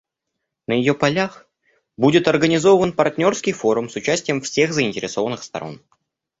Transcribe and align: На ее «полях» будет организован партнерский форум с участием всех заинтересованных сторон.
На 0.65 0.73
ее 0.73 0.95
«полях» 0.95 1.45
будет 1.95 2.27
организован 2.27 2.91
партнерский 2.93 3.51
форум 3.51 3.87
с 3.87 3.95
участием 3.97 4.41
всех 4.41 4.73
заинтересованных 4.73 5.43
сторон. 5.43 5.79